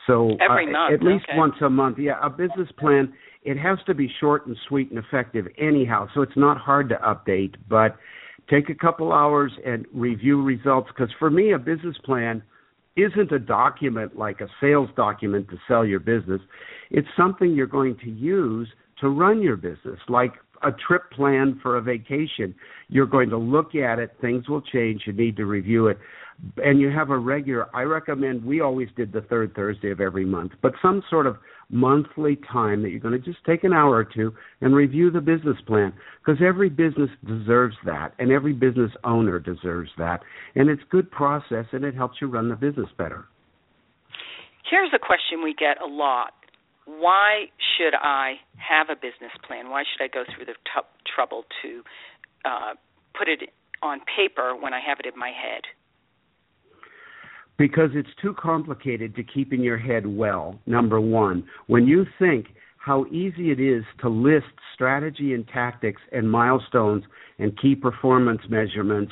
So 0.08 0.38
every 0.39 0.68
uh, 0.68 0.72
month, 0.72 0.94
at 0.94 1.04
least 1.04 1.25
okay. 1.30 1.38
once 1.38 1.56
a 1.62 1.70
month. 1.70 1.98
Yeah, 2.00 2.20
a 2.22 2.30
business 2.30 2.70
plan. 2.77 3.13
It 3.44 3.58
has 3.58 3.77
to 3.86 3.94
be 3.94 4.12
short 4.20 4.48
and 4.48 4.58
sweet 4.68 4.89
and 4.89 5.00
effective 5.00 5.46
anyhow. 5.58 6.08
So 6.15 6.22
it's 6.22 6.36
not 6.36 6.58
hard 6.58 6.89
to 6.89 6.96
update, 6.96 7.56
but 7.70 7.96
take 8.50 8.70
a 8.70 8.75
couple 8.75 9.12
hours 9.12 9.52
and 9.66 9.86
review 9.94 10.42
results. 10.42 10.90
Because 10.96 11.14
for 11.20 11.30
me, 11.30 11.54
a 11.54 11.60
business 11.60 11.96
plan 12.04 12.44
isn't 12.96 13.32
a 13.32 13.40
document 13.40 14.18
like 14.18 14.42
a 14.42 14.48
sales 14.62 14.90
document 14.96 15.50
to 15.50 15.58
sell 15.68 15.86
your 15.86 16.00
business. 16.00 16.42
It's 16.92 17.08
something 17.18 17.54
you're 17.54 17.68
going 17.68 17.98
to 18.04 18.10
use 18.10 18.68
to 19.02 19.10
run 19.10 19.42
your 19.42 19.58
business, 19.58 20.00
like 20.08 20.34
a 20.64 20.72
trip 20.72 21.12
plan 21.12 21.60
for 21.62 21.78
a 21.78 21.82
vacation. 21.82 22.56
You're 22.88 23.06
going 23.06 23.30
to 23.30 23.38
look 23.38 23.75
at 23.75 24.00
it, 24.00 24.16
things 24.22 24.48
will 24.48 24.62
change, 24.62 25.02
you 25.06 25.14
need 25.14 25.36
to 25.38 25.46
review 25.46 25.88
it 25.88 25.98
and 26.58 26.80
you 26.80 26.89
have 26.89 27.10
a 27.10 27.18
regular 27.18 27.68
i 27.75 27.82
recommend 27.82 28.44
we 28.44 28.62
always 28.62 28.89
did 28.96 29.12
the 29.13 29.22
third 29.22 29.54
thursday 29.56 29.92
of 29.92 30.01
every 30.01 30.25
month 30.25 30.51
but 30.62 30.74
some 30.82 31.01
sort 31.10 31.25
of 31.25 31.38
monthly 31.70 32.38
time 32.51 32.82
that 32.84 32.89
you're 32.89 33.00
going 33.00 33.20
to 33.20 33.25
just 33.25 33.44
take 33.46 33.63
an 33.63 33.74
hour 33.74 33.96
or 33.96 34.04
two 34.04 34.34
and 34.62 34.75
review 34.75 35.10
the 35.10 35.22
business 35.22 35.58
plan 35.65 35.92
because 36.24 36.42
every 36.46 36.70
business 36.70 37.10
deserves 37.25 37.75
that 37.86 38.13
and 38.20 38.32
every 38.32 38.54
business 38.54 38.92
owner 39.04 39.39
deserves 39.39 39.89
that 39.98 40.22
and 40.56 40.70
it's 40.70 40.82
good 40.89 41.10
process 41.10 41.65
and 41.72 41.84
it 41.84 41.96
helps 41.96 42.18
you 42.22 42.27
run 42.27 42.50
the 42.50 42.56
business 42.56 42.89
better. 42.98 43.25
Here's 44.70 44.92
a 44.96 45.00
question 45.00 45.44
we 45.44 45.54
get 45.54 45.82
a 45.82 45.88
lot. 45.88 46.34
Why 46.86 47.46
should 47.77 47.96
i 48.00 48.34
have 48.58 48.88
a 48.89 48.96
business 48.96 49.34
plan? 49.48 49.70
Why 49.70 49.84
should 49.84 50.04
i 50.04 50.08
go 50.08 50.24
through 50.36 50.46
the 50.46 50.54
t- 50.54 51.06
trouble 51.15 51.46
to 51.63 51.82
uh, 52.46 52.74
put 53.18 53.27
it 53.27 53.50
on 53.82 54.00
paper 54.15 54.56
when 54.56 54.74
i 54.74 54.80
have 54.80 55.00
it 55.00 55.12
in 55.12 55.20
my 55.20 55.30
head 55.30 55.63
because 57.57 57.89
it's 57.93 58.09
too 58.21 58.33
complicated 58.38 59.15
to 59.15 59.24
keep 59.24 59.53
in 59.53 59.62
your 59.62 59.77
head 59.77 60.05
well, 60.05 60.59
number 60.65 61.00
one. 61.00 61.45
When 61.67 61.88
you 61.88 62.05
think 62.19 62.47
how 62.77 63.05
easy 63.07 63.51
it 63.51 63.59
is 63.59 63.83
to 64.01 64.09
list 64.09 64.45
strategy 64.74 65.33
and 65.33 65.47
tactics 65.47 66.01
and 66.12 66.29
milestones 66.29 67.03
and 67.39 67.57
key 67.59 67.75
performance 67.75 68.41
measurements 68.50 69.12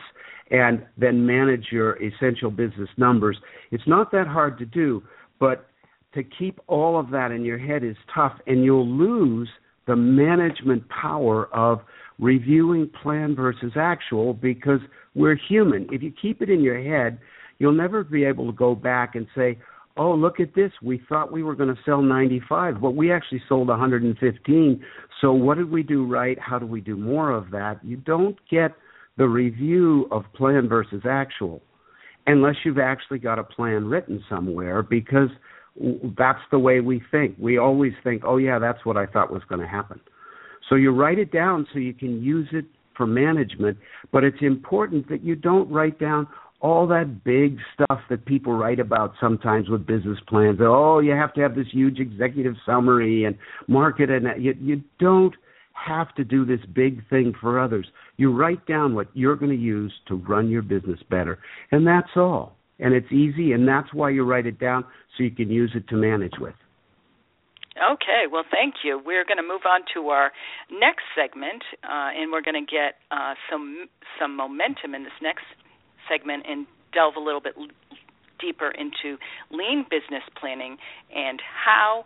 and 0.51 0.85
then 0.97 1.25
manage 1.25 1.67
your 1.71 1.97
essential 2.03 2.51
business 2.51 2.89
numbers, 2.97 3.37
it's 3.71 3.87
not 3.87 4.11
that 4.11 4.27
hard 4.27 4.57
to 4.59 4.65
do, 4.65 5.01
but 5.39 5.67
to 6.13 6.23
keep 6.23 6.59
all 6.67 6.99
of 6.99 7.09
that 7.09 7.31
in 7.31 7.43
your 7.43 7.57
head 7.57 7.83
is 7.83 7.95
tough 8.13 8.33
and 8.45 8.63
you'll 8.63 8.87
lose 8.87 9.49
the 9.87 9.95
management 9.95 10.83
power 10.89 11.53
of 11.53 11.79
reviewing 12.19 12.89
plan 13.01 13.35
versus 13.35 13.71
actual 13.75 14.33
because 14.33 14.79
we're 15.15 15.35
human. 15.49 15.87
If 15.91 16.03
you 16.03 16.11
keep 16.21 16.41
it 16.41 16.49
in 16.49 16.61
your 16.61 16.81
head, 16.81 17.19
you'll 17.59 17.73
never 17.73 18.03
be 18.03 18.23
able 18.23 18.45
to 18.47 18.53
go 18.53 18.75
back 18.75 19.15
and 19.15 19.27
say, 19.35 19.57
"Oh, 19.97 20.13
look 20.13 20.39
at 20.39 20.53
this. 20.53 20.71
We 20.81 20.97
thought 21.09 21.31
we 21.31 21.43
were 21.43 21.55
going 21.55 21.73
to 21.73 21.81
sell 21.83 22.01
95, 22.01 22.81
but 22.81 22.91
we 22.91 23.11
actually 23.11 23.43
sold 23.47 23.67
115. 23.67 24.83
So 25.21 25.33
what 25.33 25.57
did 25.57 25.69
we 25.69 25.83
do 25.83 26.05
right? 26.05 26.37
How 26.39 26.59
do 26.59 26.65
we 26.65 26.81
do 26.81 26.97
more 26.97 27.31
of 27.31 27.51
that?" 27.51 27.83
You 27.83 27.97
don't 27.97 28.37
get 28.49 28.73
the 29.17 29.27
review 29.27 30.07
of 30.11 30.23
plan 30.33 30.67
versus 30.67 31.03
actual 31.05 31.61
unless 32.25 32.55
you've 32.63 32.79
actually 32.79 33.19
got 33.19 33.37
a 33.37 33.43
plan 33.43 33.85
written 33.85 34.23
somewhere 34.29 34.81
because 34.81 35.29
that's 36.17 36.39
the 36.51 36.59
way 36.59 36.79
we 36.79 37.01
think. 37.11 37.35
We 37.37 37.57
always 37.57 37.93
think, 38.03 38.23
"Oh 38.25 38.37
yeah, 38.37 38.59
that's 38.59 38.85
what 38.85 38.97
I 38.97 39.05
thought 39.05 39.31
was 39.31 39.43
going 39.45 39.61
to 39.61 39.67
happen." 39.67 39.99
So 40.69 40.75
you 40.75 40.91
write 40.91 41.19
it 41.19 41.31
down 41.31 41.67
so 41.73 41.79
you 41.79 41.93
can 41.93 42.21
use 42.21 42.47
it 42.51 42.65
for 42.95 43.07
management, 43.07 43.77
but 44.11 44.23
it's 44.23 44.41
important 44.41 45.09
that 45.09 45.23
you 45.23 45.35
don't 45.35 45.69
write 45.69 45.99
down 45.99 46.27
all 46.63 46.87
that 46.87 47.25
big 47.25 47.57
stuff 47.73 47.99
that 48.09 48.25
people 48.25 48.53
write 48.53 48.79
about 48.79 49.13
sometimes 49.19 49.69
with 49.69 49.85
business 49.85 50.17
plans. 50.29 50.59
Oh, 50.61 50.99
you 50.99 51.11
have 51.11 51.33
to 51.33 51.41
have 51.41 51.55
this 51.55 51.67
huge 51.71 51.99
executive 51.99 52.55
summary 52.65 53.25
and 53.25 53.37
market 53.67 54.09
and 54.09 54.25
you 54.41 54.55
you 54.59 54.81
don't 54.97 55.35
have 55.73 56.15
to 56.15 56.23
do 56.23 56.45
this 56.45 56.61
big 56.73 57.07
thing 57.09 57.33
for 57.39 57.59
others. 57.59 57.85
You 58.15 58.31
write 58.31 58.65
down 58.65 58.95
what 58.95 59.07
you're 59.13 59.35
going 59.35 59.51
to 59.51 59.61
use 59.61 59.91
to 60.07 60.15
run 60.15 60.49
your 60.49 60.61
business 60.61 60.99
better. 61.09 61.39
And 61.71 61.85
that's 61.85 62.15
all. 62.15 62.55
And 62.79 62.93
it's 62.93 63.11
easy 63.11 63.51
and 63.51 63.67
that's 63.67 63.93
why 63.93 64.11
you 64.11 64.23
write 64.23 64.45
it 64.45 64.57
down 64.57 64.85
so 65.17 65.23
you 65.23 65.31
can 65.31 65.51
use 65.51 65.71
it 65.75 65.87
to 65.89 65.95
manage 65.95 66.39
with. 66.39 66.55
Okay, 67.75 68.31
well, 68.31 68.43
thank 68.49 68.75
you. 68.85 69.01
We're 69.03 69.25
going 69.25 69.37
to 69.37 69.43
move 69.43 69.65
on 69.65 69.81
to 69.95 70.09
our 70.09 70.31
next 70.71 71.03
segment, 71.17 71.63
uh, 71.83 72.13
and 72.15 72.31
we're 72.31 72.43
going 72.43 72.63
to 72.63 72.71
get 72.71 73.01
uh, 73.09 73.33
some 73.49 73.89
some 74.21 74.37
momentum 74.37 74.93
in 74.93 75.03
this 75.03 75.17
next 75.23 75.41
segment 76.09 76.45
and 76.47 76.65
delve 76.93 77.15
a 77.15 77.19
little 77.19 77.41
bit 77.41 77.55
deeper 78.39 78.71
into 78.71 79.17
lean 79.51 79.85
business 79.89 80.23
planning 80.39 80.77
and 81.15 81.41
how 81.41 82.05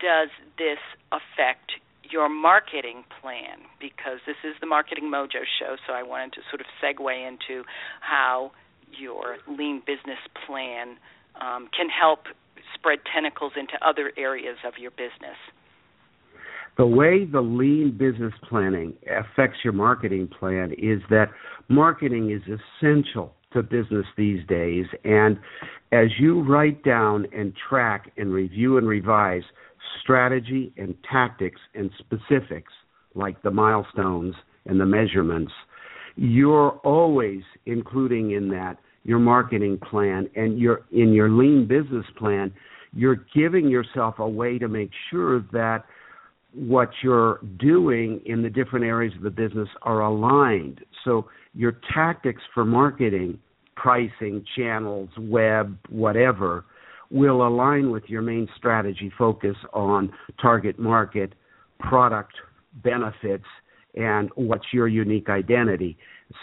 does 0.00 0.28
this 0.58 0.78
affect 1.12 1.72
your 2.08 2.28
marketing 2.28 3.04
plan? 3.20 3.58
Because 3.80 4.20
this 4.26 4.36
is 4.44 4.54
the 4.60 4.66
marketing 4.66 5.10
mojo 5.12 5.44
show 5.58 5.76
so 5.86 5.92
i 5.92 6.02
wanted 6.02 6.32
to 6.32 6.40
sort 6.50 6.60
of 6.60 6.66
segue 6.82 7.28
into 7.28 7.64
how 8.00 8.52
your 8.92 9.36
lean 9.48 9.82
business 9.86 10.18
plan 10.46 10.96
um, 11.40 11.68
can 11.76 11.88
help 11.88 12.26
spread 12.74 13.00
tentacles 13.12 13.52
into 13.56 13.74
other 13.86 14.12
areas 14.16 14.56
of 14.64 14.74
your 14.78 14.90
business 14.90 15.36
the 16.76 16.86
way 16.86 17.24
the 17.24 17.40
lean 17.40 17.96
business 17.96 18.34
planning 18.48 18.94
affects 19.10 19.58
your 19.64 19.72
marketing 19.72 20.28
plan 20.28 20.72
is 20.72 21.00
that 21.10 21.30
marketing 21.68 22.30
is 22.30 22.42
essential 22.80 23.34
to 23.52 23.62
business 23.62 24.04
these 24.16 24.46
days. 24.46 24.84
And 25.04 25.38
as 25.92 26.08
you 26.18 26.42
write 26.42 26.84
down 26.84 27.26
and 27.34 27.54
track 27.68 28.12
and 28.18 28.32
review 28.32 28.76
and 28.76 28.86
revise 28.86 29.42
strategy 30.02 30.72
and 30.76 30.94
tactics 31.10 31.60
and 31.74 31.90
specifics, 31.98 32.72
like 33.14 33.42
the 33.42 33.50
milestones 33.50 34.34
and 34.66 34.78
the 34.78 34.84
measurements, 34.86 35.52
you're 36.16 36.72
always 36.84 37.42
including 37.64 38.32
in 38.32 38.48
that 38.50 38.78
your 39.04 39.18
marketing 39.18 39.78
plan 39.78 40.28
and 40.34 40.58
your 40.58 40.82
in 40.90 41.12
your 41.12 41.30
lean 41.30 41.66
business 41.66 42.04
plan, 42.18 42.52
you're 42.92 43.24
giving 43.34 43.68
yourself 43.68 44.18
a 44.18 44.28
way 44.28 44.58
to 44.58 44.68
make 44.68 44.90
sure 45.10 45.40
that 45.52 45.84
what 46.56 46.88
you're 47.02 47.40
doing 47.58 48.20
in 48.24 48.42
the 48.42 48.48
different 48.48 48.84
areas 48.84 49.14
of 49.14 49.22
the 49.22 49.30
business 49.30 49.68
are 49.82 50.00
aligned. 50.00 50.80
So 51.04 51.26
your 51.54 51.78
tactics 51.94 52.40
for 52.54 52.64
marketing, 52.64 53.38
pricing, 53.76 54.44
channels, 54.56 55.10
web, 55.18 55.76
whatever, 55.90 56.64
will 57.10 57.46
align 57.46 57.90
with 57.90 58.04
your 58.08 58.22
main 58.22 58.48
strategy 58.56 59.12
focus 59.18 59.56
on 59.74 60.10
target 60.40 60.78
market, 60.78 61.34
product 61.78 62.32
benefits, 62.82 63.44
and 63.94 64.30
what's 64.34 64.66
your 64.72 64.88
unique 64.88 65.28
identity. 65.28 65.96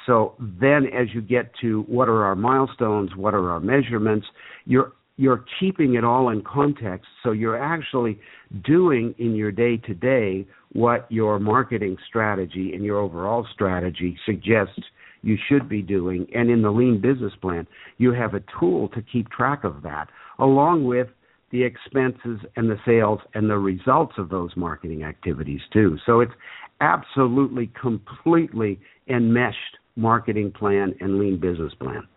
So 0.05 0.35
then 0.39 0.85
as 0.87 1.07
you 1.13 1.21
get 1.21 1.51
to 1.61 1.81
what 1.87 2.07
are 2.07 2.23
our 2.23 2.35
milestones, 2.35 3.15
what 3.15 3.33
are 3.33 3.49
our 3.49 3.59
measurements, 3.59 4.25
you're 4.65 4.93
you're 5.17 5.45
keeping 5.59 5.95
it 5.95 6.03
all 6.03 6.29
in 6.29 6.41
context. 6.41 7.07
So 7.23 7.31
you're 7.31 7.61
actually 7.61 8.19
doing 8.63 9.13
in 9.17 9.35
your 9.35 9.51
day 9.51 9.77
to 9.77 9.93
day 9.93 10.47
what 10.71 11.05
your 11.11 11.39
marketing 11.39 11.97
strategy 12.07 12.73
and 12.73 12.83
your 12.83 12.97
overall 12.97 13.45
strategy 13.53 14.17
suggests 14.25 14.81
you 15.21 15.37
should 15.47 15.69
be 15.69 15.81
doing. 15.81 16.27
And 16.33 16.49
in 16.49 16.61
the 16.61 16.71
lean 16.71 16.99
business 16.99 17.33
plan, 17.41 17.67
you 17.97 18.11
have 18.11 18.33
a 18.33 18.43
tool 18.59 18.89
to 18.89 19.01
keep 19.01 19.29
track 19.29 19.63
of 19.63 19.81
that, 19.83 20.09
along 20.39 20.85
with 20.85 21.07
the 21.51 21.63
expenses 21.63 22.39
and 22.55 22.69
the 22.69 22.79
sales 22.83 23.19
and 23.35 23.49
the 23.49 23.57
results 23.57 24.13
of 24.17 24.29
those 24.29 24.49
marketing 24.55 25.03
activities 25.03 25.61
too. 25.71 25.97
So 26.05 26.19
it's 26.19 26.33
absolutely 26.81 27.71
completely 27.79 28.79
enmeshed 29.07 29.77
marketing 29.95 30.51
plan 30.51 30.95
and 30.99 31.19
lean 31.19 31.39
business 31.39 31.73
plan. 31.79 32.07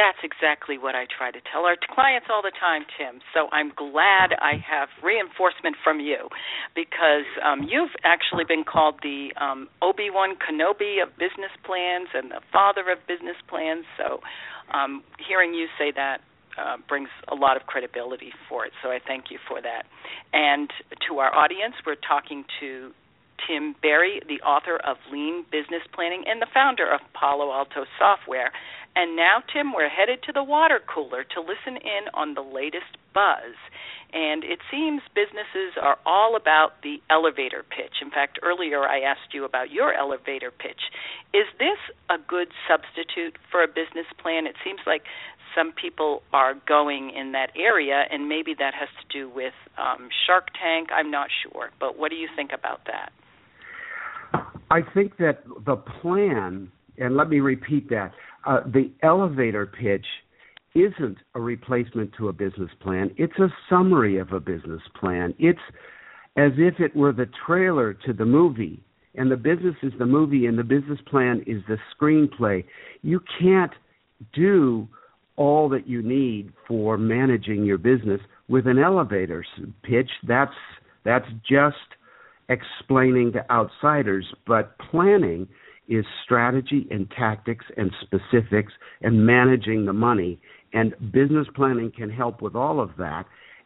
That's 0.00 0.24
exactly 0.24 0.78
what 0.78 0.96
I 0.96 1.04
try 1.04 1.30
to 1.30 1.44
tell 1.52 1.68
our 1.68 1.76
clients 1.92 2.28
all 2.32 2.40
the 2.40 2.56
time, 2.56 2.88
Tim. 2.96 3.20
So 3.36 3.52
I'm 3.52 3.68
glad 3.76 4.32
I 4.40 4.56
have 4.64 4.88
reinforcement 5.04 5.76
from 5.84 6.00
you 6.00 6.32
because 6.74 7.28
um, 7.44 7.68
you've 7.68 7.92
actually 8.02 8.48
been 8.48 8.64
called 8.64 8.96
the 9.02 9.28
um, 9.36 9.68
Obi 9.82 10.08
Wan 10.08 10.40
Kenobi 10.40 11.04
of 11.04 11.12
business 11.20 11.52
plans 11.68 12.08
and 12.16 12.30
the 12.30 12.40
father 12.50 12.88
of 12.88 13.04
business 13.04 13.36
plans. 13.44 13.84
So 14.00 14.24
um, 14.72 15.04
hearing 15.20 15.52
you 15.52 15.68
say 15.76 15.92
that 15.92 16.24
uh, 16.56 16.76
brings 16.88 17.10
a 17.28 17.34
lot 17.34 17.60
of 17.60 17.68
credibility 17.68 18.32
for 18.48 18.64
it. 18.64 18.72
So 18.82 18.88
I 18.88 19.00
thank 19.06 19.28
you 19.30 19.38
for 19.46 19.60
that. 19.60 19.84
And 20.32 20.70
to 21.08 21.18
our 21.18 21.34
audience, 21.34 21.74
we're 21.84 22.00
talking 22.00 22.44
to 22.60 22.92
Tim 23.50 23.74
Berry, 23.82 24.22
the 24.28 24.40
author 24.46 24.76
of 24.76 24.96
Lean 25.10 25.44
Business 25.50 25.82
Planning 25.92 26.22
and 26.28 26.40
the 26.40 26.46
founder 26.54 26.86
of 26.86 27.00
Palo 27.18 27.50
Alto 27.50 27.84
Software. 27.98 28.52
And 28.94 29.16
now, 29.16 29.42
Tim, 29.52 29.72
we're 29.72 29.88
headed 29.88 30.22
to 30.24 30.32
the 30.32 30.44
water 30.44 30.78
cooler 30.86 31.24
to 31.34 31.40
listen 31.40 31.76
in 31.76 32.06
on 32.14 32.34
the 32.34 32.42
latest 32.42 32.94
buzz. 33.12 33.58
And 34.12 34.44
it 34.44 34.60
seems 34.70 35.02
businesses 35.14 35.74
are 35.82 35.98
all 36.06 36.36
about 36.36 36.82
the 36.82 37.02
elevator 37.10 37.64
pitch. 37.66 37.98
In 38.02 38.10
fact, 38.10 38.38
earlier 38.42 38.86
I 38.86 39.00
asked 39.00 39.34
you 39.34 39.44
about 39.44 39.70
your 39.72 39.94
elevator 39.94 40.52
pitch. 40.52 40.82
Is 41.34 41.46
this 41.58 41.78
a 42.08 42.18
good 42.18 42.48
substitute 42.70 43.34
for 43.50 43.64
a 43.64 43.68
business 43.68 44.06
plan? 44.22 44.46
It 44.46 44.54
seems 44.62 44.80
like 44.86 45.02
some 45.56 45.72
people 45.72 46.22
are 46.32 46.54
going 46.68 47.10
in 47.10 47.32
that 47.32 47.50
area, 47.56 48.04
and 48.10 48.28
maybe 48.28 48.54
that 48.58 48.74
has 48.74 48.88
to 49.02 49.06
do 49.10 49.28
with 49.28 49.54
um, 49.76 50.08
Shark 50.26 50.48
Tank. 50.54 50.90
I'm 50.94 51.10
not 51.10 51.30
sure. 51.42 51.70
But 51.80 51.98
what 51.98 52.10
do 52.10 52.16
you 52.16 52.28
think 52.36 52.50
about 52.54 52.86
that? 52.86 53.10
I 54.70 54.80
think 54.94 55.16
that 55.18 55.42
the 55.66 55.76
plan, 55.76 56.70
and 56.98 57.16
let 57.16 57.28
me 57.28 57.40
repeat 57.40 57.90
that 57.90 58.12
uh, 58.46 58.60
the 58.66 58.90
elevator 59.02 59.66
pitch 59.66 60.06
isn't 60.74 61.18
a 61.34 61.40
replacement 61.40 62.12
to 62.18 62.28
a 62.28 62.32
business 62.32 62.70
plan, 62.80 63.10
it's 63.16 63.38
a 63.38 63.48
summary 63.68 64.18
of 64.18 64.32
a 64.32 64.40
business 64.40 64.82
plan. 64.98 65.34
It's 65.38 65.58
as 66.36 66.52
if 66.56 66.78
it 66.78 66.94
were 66.94 67.12
the 67.12 67.28
trailer 67.44 67.92
to 68.06 68.12
the 68.12 68.24
movie, 68.24 68.80
and 69.16 69.30
the 69.30 69.36
business 69.36 69.74
is 69.82 69.92
the 69.98 70.06
movie, 70.06 70.46
and 70.46 70.56
the 70.56 70.62
business 70.62 71.00
plan 71.06 71.42
is 71.46 71.62
the 71.66 71.76
screenplay. 71.96 72.64
You 73.02 73.20
can't 73.40 73.72
do 74.32 74.88
all 75.36 75.68
that 75.70 75.88
you 75.88 76.02
need 76.02 76.52
for 76.68 76.96
managing 76.96 77.64
your 77.64 77.78
business 77.78 78.20
with 78.48 78.68
an 78.68 78.78
elevator 78.78 79.44
pitch. 79.82 80.10
That's 80.28 80.52
that's 81.04 81.26
just 81.48 81.76
explaining 82.50 83.32
to 83.32 83.50
outsiders, 83.50 84.26
but 84.46 84.76
planning 84.90 85.48
is 85.88 86.04
strategy 86.24 86.86
and 86.90 87.10
tactics 87.10 87.64
and 87.76 87.90
specifics 88.02 88.72
and 89.02 89.24
managing 89.26 89.86
the 89.86 89.92
money. 89.92 90.38
And 90.72 90.94
business 91.12 91.46
planning 91.54 91.90
can 91.96 92.10
help 92.10 92.42
with 92.42 92.54
all 92.54 92.80
of 92.80 92.90
that. 92.98 93.24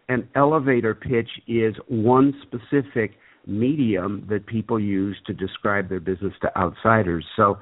An 0.09 0.29
elevator 0.35 0.95
pitch 0.95 1.29
is 1.49 1.75
one 1.88 2.35
specific 2.43 3.12
medium 3.47 4.26
that 4.31 4.47
people 4.47 4.79
use 4.79 5.17
to 5.26 5.33
describe 5.33 5.88
their 5.88 6.00
business 6.00 6.33
to 6.43 6.57
outsiders. 6.59 7.25
So 7.37 7.59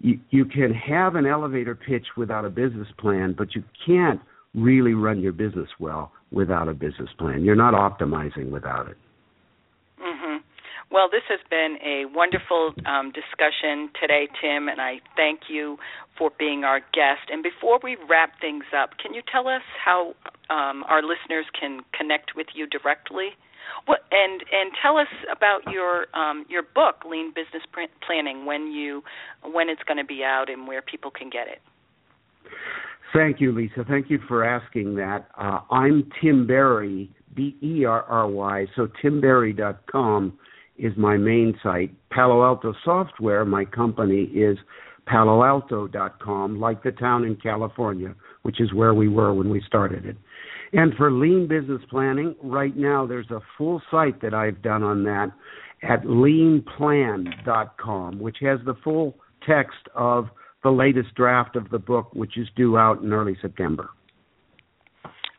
you, 0.00 0.18
you 0.30 0.44
can 0.44 0.72
have 0.74 1.14
an 1.14 1.26
elevator 1.26 1.74
pitch 1.74 2.06
without 2.16 2.44
a 2.44 2.50
business 2.50 2.88
plan, 2.98 3.34
but 3.36 3.54
you 3.54 3.62
can't 3.86 4.20
really 4.54 4.94
run 4.94 5.20
your 5.20 5.32
business 5.32 5.68
well 5.78 6.12
without 6.30 6.68
a 6.68 6.74
business 6.74 7.08
plan. 7.18 7.42
You're 7.42 7.54
not 7.54 7.74
optimizing 7.74 8.50
without 8.50 8.88
it. 8.88 8.96
Well, 10.94 11.08
this 11.10 11.26
has 11.28 11.40
been 11.50 11.76
a 11.84 12.04
wonderful 12.14 12.72
um, 12.86 13.10
discussion 13.10 13.90
today, 14.00 14.28
Tim, 14.40 14.68
and 14.68 14.80
I 14.80 15.00
thank 15.16 15.50
you 15.50 15.76
for 16.16 16.30
being 16.38 16.62
our 16.62 16.78
guest. 16.78 17.26
And 17.32 17.42
before 17.42 17.80
we 17.82 17.96
wrap 18.08 18.40
things 18.40 18.62
up, 18.70 18.90
can 19.02 19.12
you 19.12 19.20
tell 19.26 19.48
us 19.48 19.62
how 19.84 20.14
um, 20.50 20.84
our 20.86 21.02
listeners 21.02 21.46
can 21.58 21.80
connect 21.98 22.36
with 22.36 22.46
you 22.54 22.68
directly? 22.68 23.30
What, 23.86 24.04
and 24.12 24.44
and 24.52 24.70
tell 24.80 24.96
us 24.96 25.08
about 25.34 25.62
your 25.72 26.06
um, 26.14 26.46
your 26.48 26.62
book, 26.62 27.02
Lean 27.04 27.32
Business 27.34 27.64
Planning, 28.06 28.46
when 28.46 28.70
you 28.70 29.02
when 29.42 29.68
it's 29.68 29.82
going 29.88 29.98
to 29.98 30.04
be 30.04 30.22
out 30.22 30.48
and 30.48 30.68
where 30.68 30.80
people 30.80 31.10
can 31.10 31.28
get 31.28 31.48
it. 31.48 31.58
Thank 33.12 33.40
you, 33.40 33.50
Lisa. 33.50 33.84
Thank 33.88 34.10
you 34.10 34.20
for 34.28 34.44
asking 34.44 34.94
that. 34.94 35.26
Uh, 35.36 35.58
I'm 35.72 36.08
Tim 36.22 36.46
Berry, 36.46 37.10
B 37.34 37.56
E 37.64 37.84
R 37.84 38.04
R 38.04 38.28
Y. 38.28 38.66
So 38.76 38.86
timberry.com 39.02 40.38
is 40.76 40.92
my 40.96 41.16
main 41.16 41.56
site. 41.62 41.92
Palo 42.10 42.44
Alto 42.44 42.74
Software, 42.84 43.44
my 43.44 43.64
company, 43.64 44.24
is 44.24 44.58
paloalto.com, 45.08 46.60
like 46.60 46.82
the 46.82 46.90
town 46.92 47.24
in 47.24 47.36
California, 47.36 48.14
which 48.42 48.60
is 48.60 48.72
where 48.72 48.94
we 48.94 49.08
were 49.08 49.34
when 49.34 49.50
we 49.50 49.60
started 49.66 50.06
it. 50.06 50.16
And 50.72 50.94
for 50.94 51.12
lean 51.12 51.46
business 51.46 51.82
planning, 51.88 52.34
right 52.42 52.76
now 52.76 53.06
there's 53.06 53.30
a 53.30 53.40
full 53.56 53.80
site 53.90 54.20
that 54.22 54.34
I've 54.34 54.60
done 54.62 54.82
on 54.82 55.04
that 55.04 55.30
at 55.82 56.02
leanplan.com, 56.04 58.18
which 58.18 58.38
has 58.40 58.58
the 58.64 58.74
full 58.82 59.16
text 59.46 59.86
of 59.94 60.28
the 60.62 60.70
latest 60.70 61.14
draft 61.14 61.56
of 61.56 61.68
the 61.70 61.78
book, 61.78 62.14
which 62.14 62.38
is 62.38 62.48
due 62.56 62.78
out 62.78 63.02
in 63.02 63.12
early 63.12 63.36
September. 63.40 63.90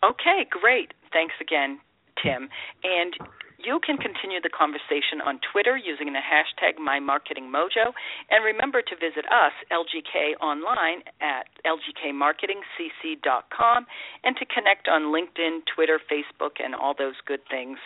Okay, 0.04 0.46
great. 0.50 0.94
Thanks 1.12 1.34
again, 1.42 1.80
Tim. 2.22 2.48
And 2.84 3.14
you 3.58 3.80
can 3.86 3.98
continue 3.98 4.40
the 4.42 4.50
conversation 4.50 5.22
on 5.26 5.40
Twitter 5.52 5.76
using 5.78 6.14
the 6.14 6.22
hashtag 6.22 6.78
MyMarketingMojo. 6.80 7.94
And 8.30 8.44
remember 8.44 8.82
to 8.82 8.96
visit 8.96 9.26
us, 9.32 9.54
LGK 9.72 10.36
Online, 10.42 11.04
at 11.22 11.48
lgkmarketingcc.com 11.66 13.86
and 14.24 14.38
to 14.38 14.46
connect 14.46 14.88
on 14.88 15.12
LinkedIn, 15.14 15.66
Twitter, 15.74 16.00
Facebook, 16.12 16.62
and 16.64 16.76
all 16.76 16.94
those 16.98 17.16
good 17.26 17.42
things 17.50 17.80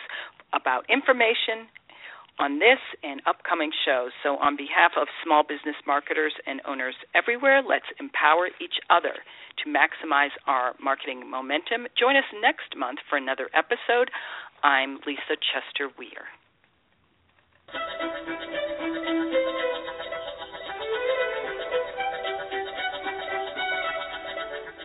about 0.52 0.84
information 0.90 1.68
on 2.40 2.58
this 2.58 2.80
and 3.04 3.20
upcoming 3.26 3.70
shows. 3.84 4.10
So, 4.24 4.40
on 4.40 4.56
behalf 4.56 4.92
of 4.96 5.06
small 5.22 5.44
business 5.44 5.76
marketers 5.86 6.32
and 6.46 6.60
owners 6.66 6.96
everywhere, 7.14 7.62
let's 7.62 7.86
empower 8.00 8.48
each 8.60 8.80
other 8.88 9.20
to 9.60 9.68
maximize 9.68 10.32
our 10.46 10.74
marketing 10.82 11.28
momentum. 11.28 11.86
Join 11.98 12.16
us 12.16 12.24
next 12.40 12.76
month 12.76 12.98
for 13.08 13.16
another 13.16 13.50
episode 13.52 14.10
I'm 14.62 14.98
Lisa 15.06 15.36
Chester 15.40 15.88
Weir. 15.98 16.28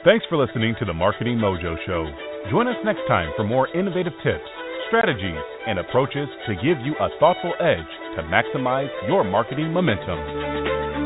Thanks 0.06 0.26
for 0.30 0.38
listening 0.38 0.76
to 0.80 0.86
the 0.86 0.94
Marketing 0.94 1.38
Mojo 1.38 1.76
Show. 1.86 2.06
Join 2.52 2.68
us 2.68 2.76
next 2.86 3.02
time 3.08 3.34
for 3.36 3.44
more 3.44 3.68
innovative 3.76 4.14
tips, 4.24 4.46
strategies, 4.88 5.42
and 5.68 5.80
approaches 5.80 6.30
to 6.48 6.54
give 6.56 6.80
you 6.86 6.94
a 7.00 7.10
thoughtful 7.20 7.54
edge 7.60 7.90
to 8.16 8.22
maximize 8.24 8.90
your 9.08 9.24
marketing 9.24 9.74
momentum. 9.74 11.05